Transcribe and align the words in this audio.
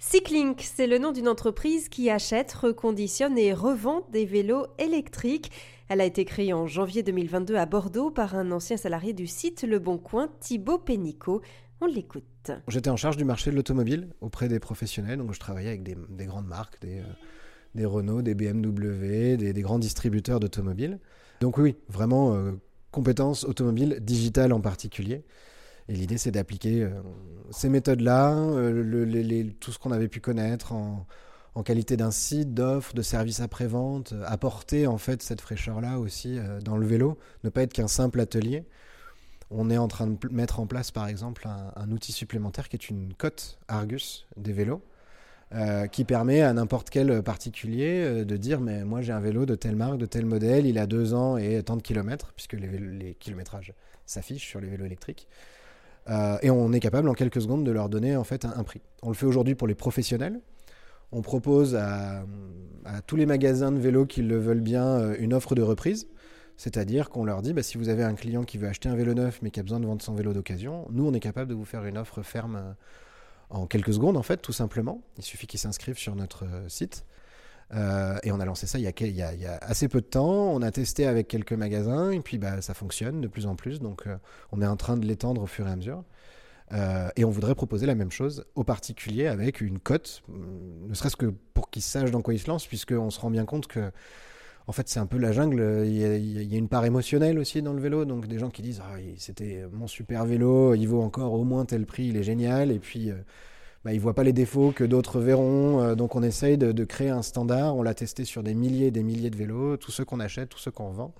Cyclink, 0.00 0.62
c'est 0.62 0.86
le 0.86 0.98
nom 0.98 1.10
d'une 1.10 1.26
entreprise 1.26 1.88
qui 1.88 2.08
achète, 2.08 2.52
reconditionne 2.52 3.36
et 3.36 3.52
revend 3.52 4.06
des 4.12 4.26
vélos 4.26 4.66
électriques. 4.78 5.50
Elle 5.88 6.00
a 6.00 6.04
été 6.04 6.24
créée 6.24 6.52
en 6.52 6.68
janvier 6.68 7.02
2022 7.02 7.56
à 7.56 7.66
Bordeaux 7.66 8.12
par 8.12 8.36
un 8.36 8.52
ancien 8.52 8.76
salarié 8.76 9.12
du 9.12 9.26
site 9.26 9.64
Le 9.64 9.80
Bon 9.80 9.98
Coin, 9.98 10.28
Thibaut 10.38 10.78
Pénicaud. 10.78 11.42
On 11.80 11.86
l'écoute. 11.86 12.52
J'étais 12.68 12.90
en 12.90 12.96
charge 12.96 13.16
du 13.16 13.24
marché 13.24 13.50
de 13.50 13.56
l'automobile 13.56 14.10
auprès 14.20 14.46
des 14.46 14.60
professionnels, 14.60 15.18
donc 15.18 15.34
je 15.34 15.40
travaillais 15.40 15.68
avec 15.68 15.82
des, 15.82 16.26
grandes 16.26 16.46
marques, 16.46 16.80
des, 16.80 17.00
euh, 17.00 17.88
Renault, 17.88 18.22
des 18.22 18.34
BMW, 18.34 19.36
des, 19.36 19.62
grands 19.62 19.80
distributeurs 19.80 20.38
d'automobiles. 20.38 21.00
Donc 21.40 21.58
oui, 21.58 21.74
vraiment 21.88 22.34
euh, 22.34 22.52
compétences 22.92 23.42
automobiles, 23.42 23.98
digitales 24.00 24.52
en 24.52 24.60
particulier. 24.60 25.24
Et 25.88 25.94
l'idée, 25.94 26.18
c'est 26.18 26.30
d'appliquer 26.30 26.82
euh, 26.82 26.90
ces 27.50 27.68
méthodes-là, 27.68 28.34
euh, 28.34 29.44
tout 29.58 29.72
ce 29.72 29.78
qu'on 29.78 29.90
avait 29.90 30.08
pu 30.08 30.20
connaître 30.20 30.72
en, 30.72 31.06
qualité 31.64 31.96
d'un 31.96 32.12
site, 32.12 32.54
d'offres, 32.54 32.94
de 32.94 33.02
services 33.02 33.40
après-vente, 33.40 34.12
euh, 34.12 34.22
apporter 34.26 34.86
en 34.86 34.96
fait 34.96 35.22
cette 35.24 35.40
fraîcheur-là 35.40 35.98
aussi 35.98 36.38
dans 36.64 36.76
le 36.76 36.86
vélo, 36.86 37.18
ne 37.42 37.50
pas 37.50 37.62
être 37.62 37.72
qu'un 37.72 37.88
simple 37.88 38.20
atelier. 38.20 38.64
On 39.50 39.68
est 39.70 39.78
en 39.78 39.88
train 39.88 40.06
de 40.06 40.16
mettre 40.30 40.60
en 40.60 40.66
place 40.66 40.92
par 40.92 41.08
exemple 41.08 41.48
un, 41.48 41.90
outil 41.90 42.12
supplémentaire 42.12 42.68
qui 42.68 42.76
est 42.76 42.90
une 42.90 43.12
cote 43.14 43.58
Argus 43.66 44.26
des 44.36 44.52
vélos. 44.52 44.82
qui 45.90 46.04
permet 46.04 46.42
à 46.42 46.52
n'importe 46.52 46.90
quel 46.90 47.22
particulier 47.22 48.24
de 48.26 48.36
dire 48.36 48.60
mais 48.60 48.84
moi 48.84 49.00
j'ai 49.00 49.12
un 49.12 49.20
vélo 49.20 49.46
de 49.46 49.54
telle 49.54 49.74
marque, 49.74 49.96
de 49.98 50.06
tel 50.06 50.26
modèle, 50.26 50.66
il 50.66 50.78
a 50.78 50.86
deux 50.86 51.14
ans 51.14 51.38
et 51.38 51.62
tant 51.62 51.76
de 51.76 51.82
kilomètres, 51.82 52.34
puisque 52.36 52.52
les, 52.52 52.68
les 52.68 53.14
kilométrages 53.14 53.72
s'affichent 54.04 54.46
sur 54.46 54.60
les 54.60 54.68
vélos 54.68 54.84
électriques. 54.84 55.26
Euh, 56.08 56.38
et 56.42 56.50
on 56.50 56.72
est 56.72 56.80
capable 56.80 57.08
en 57.08 57.14
quelques 57.14 57.42
secondes 57.42 57.64
de 57.64 57.70
leur 57.70 57.88
donner 57.88 58.16
en 58.16 58.24
fait 58.24 58.44
un, 58.44 58.62
prix. 58.64 58.80
On 59.02 59.08
le 59.08 59.14
fait 59.14 59.26
aujourd'hui 59.26 59.54
pour 59.54 59.68
les 59.68 59.74
professionnels. 59.74 60.40
On 61.12 61.22
propose 61.22 61.74
à, 61.74 62.24
tous 63.06 63.16
les 63.16 63.26
magasins 63.26 63.72
de 63.72 63.78
vélos 63.78 64.06
qui 64.06 64.22
le 64.22 64.38
veulent 64.38 64.60
bien 64.60 64.86
euh, 64.86 65.16
une 65.18 65.34
offre 65.34 65.54
de 65.54 65.62
reprise. 65.62 66.08
C'est-à-dire 66.56 67.10
qu'on 67.10 67.24
leur 67.24 67.42
dit, 67.42 67.52
bah, 67.52 67.62
si 67.62 67.78
vous 67.78 67.88
avez 67.88 68.02
un 68.02 68.14
client 68.14 68.42
qui 68.42 68.58
veut 68.58 68.68
acheter 68.68 68.88
un 68.88 68.96
vélo 68.96 69.14
neuf 69.14 69.40
mais 69.42 69.50
qui 69.50 69.60
a 69.60 69.62
besoin 69.62 69.80
de 69.80 69.86
vendre 69.86 70.02
son 70.02 70.14
vélo 70.14 70.32
d'occasion, 70.32 70.86
nous 70.90 71.06
on 71.06 71.12
est 71.12 71.20
capable 71.20 71.50
de 71.50 71.54
vous 71.54 71.64
faire 71.64 71.84
une 71.84 71.98
offre 71.98 72.22
ferme 72.22 72.56
euh, 72.56 72.72
en 73.50 73.66
quelques 73.66 73.94
secondes 73.94 74.16
en 74.16 74.22
fait, 74.22 74.38
tout 74.38 74.52
simplement. 74.52 75.02
Il 75.18 75.24
suffit 75.24 75.46
qu'ils 75.46 75.60
s'inscrivent 75.60 75.98
sur 75.98 76.16
notre 76.16 76.46
site. 76.68 77.04
Euh, 77.74 78.16
et 78.22 78.32
on 78.32 78.40
a 78.40 78.46
lancé 78.46 78.66
ça 78.66 78.78
il 78.78 78.84
y, 78.84 78.86
a, 78.86 79.34
y 79.34 79.46
a, 79.46 79.58
assez 79.60 79.88
peu 79.88 80.00
de 80.00 80.06
temps. 80.06 80.52
On 80.52 80.62
a 80.62 80.70
testé 80.70 81.06
avec 81.06 81.28
quelques 81.28 81.52
magasins 81.52 82.10
et 82.10 82.20
puis 82.20 82.38
bah, 82.38 82.60
ça 82.62 82.74
fonctionne 82.74 83.20
de 83.20 83.28
plus 83.28 83.46
en 83.46 83.56
plus. 83.56 83.80
Donc 83.80 84.06
euh, 84.06 84.16
on 84.52 84.62
est 84.62 84.66
en 84.66 84.76
train 84.76 84.96
de 84.96 85.06
l'étendre 85.06 85.42
au 85.42 85.46
fur 85.46 85.66
et 85.66 85.70
à 85.70 85.76
mesure. 85.76 86.04
Euh, 86.72 87.08
et 87.16 87.24
on 87.24 87.30
voudrait 87.30 87.54
proposer 87.54 87.86
la 87.86 87.94
même 87.94 88.10
chose 88.10 88.44
aux 88.54 88.64
particuliers 88.64 89.26
avec 89.26 89.62
une 89.62 89.78
cote, 89.78 90.22
ne 90.28 90.92
serait-ce 90.92 91.16
que 91.16 91.32
pour 91.54 91.70
qu'ils 91.70 91.80
sachent 91.80 92.10
dans 92.10 92.20
quoi 92.20 92.34
ils 92.34 92.38
se 92.38 92.46
lancent, 92.46 92.66
puisqu'on 92.66 93.08
se 93.08 93.18
rend 93.18 93.30
bien 93.30 93.46
compte 93.46 93.66
que 93.66 93.90
en 94.66 94.72
fait, 94.72 94.86
c'est 94.86 95.00
un 95.00 95.06
peu 95.06 95.16
la 95.16 95.32
jungle. 95.32 95.86
Il 95.86 95.96
y, 95.96 96.54
a, 96.54 96.58
une 96.58 96.68
part 96.68 96.84
émotionnelle 96.84 97.38
aussi 97.38 97.62
dans 97.62 97.72
le 97.72 97.80
vélo. 97.80 98.04
Donc, 98.04 98.26
des 98.26 98.38
gens 98.38 98.50
qui 98.50 98.60
disent 98.60 98.82
ah, 98.84 98.98
C'était 99.16 99.64
mon 99.72 99.86
super 99.86 100.26
vélo, 100.26 100.74
il 100.74 100.84
vaut 100.84 101.00
encore 101.00 101.32
au 101.32 101.44
moins 101.44 101.64
tel 101.64 101.86
prix, 101.86 102.08
il 102.08 102.18
est 102.18 102.22
génial. 102.22 102.70
Et 102.70 102.78
puis, 102.78 103.10
bah, 103.84 103.92
ils 103.92 103.96
ne 103.96 104.00
voient 104.00 104.14
pas 104.14 104.24
les 104.24 104.32
défauts 104.32 104.72
que 104.72 104.84
d'autres 104.84 105.20
verront. 105.20 105.80
Euh, 105.80 105.94
donc 105.94 106.16
on 106.16 106.22
essaye 106.22 106.58
de, 106.58 106.84
créer 106.84 107.10
un 107.10 107.22
standard. 107.22 107.76
On 107.76 107.82
l'a 107.82 107.94
testé 107.94 108.24
sur 108.24 108.42
des 108.42 108.54
milliers 108.54 108.86
et 108.86 108.90
des 108.90 109.02
milliers 109.02 109.30
de 109.30 109.36
vélos, 109.36 109.76
tous 109.76 109.90
ceux 109.90 110.04
qu'on 110.04 110.20
achète, 110.20 110.48
tous 110.48 110.58
ceux 110.58 110.70
qu'on 110.70 110.90
vend. 110.90 111.14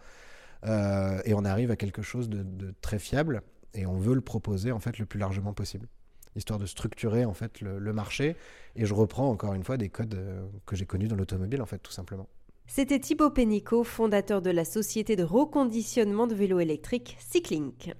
Euh, 0.67 1.21
et 1.25 1.35
on 1.35 1.45
arrive 1.45 1.71
à 1.71 1.77
quelque 1.77 2.03
chose 2.03 2.29
de, 2.29 2.75
très 2.81 2.99
fiable. 2.99 3.43
Et 3.75 3.87
on 3.87 3.97
veut 3.97 4.15
le 4.15 4.21
proposer 4.21 4.73
en 4.73 4.81
fait 4.81 4.99
le 4.99 5.07
plus 5.07 5.21
largement 5.21 5.53
possible, 5.53 5.87
histoire 6.35 6.59
de 6.59 6.67
structurer 6.67 7.25
en 7.25 7.35
fait 7.35 7.61
le, 7.61 7.93
marché. 7.93 8.35
Et 8.75 8.87
je 8.87 8.95
reprends 8.95 9.29
encore 9.29 9.55
une 9.55 9.63
fois 9.63 9.77
des 9.77 9.89
codes 9.89 10.15
euh, 10.15 10.43
que 10.67 10.75
j'ai 10.75 10.87
connus 10.87 11.07
dans 11.07 11.17
l'automobile 11.17 11.63
en 11.63 11.67
fait 11.67 11.79
tout 11.79 11.93
simplement. 11.93 12.29
C'était 12.67 12.99
Thibaut 12.99 13.31
Pénicaud, 13.31 13.85
fondateur 13.85 14.43
de 14.43 14.51
la 14.51 14.65
société 14.65 15.17
de 15.17 15.23
reconditionnement 15.23 16.27
de 16.27 16.35
vélos 16.35 16.61
électriques 16.61 17.17
Cyclink. 17.19 17.95